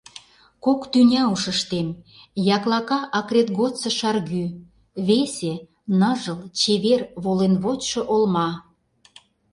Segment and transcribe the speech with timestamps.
[0.65, 1.87] Кок тӱня ушыштем:
[2.55, 4.45] яклака акрет годсо шаргӱ,
[5.07, 5.53] Весе—
[5.99, 8.49] ныжыл, чевер, волен вочшо олма…